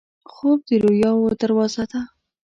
خوب 0.31 0.59
د 0.67 0.69
رویاوو 0.83 1.37
دروازه 1.41 1.83
ده 1.91 2.01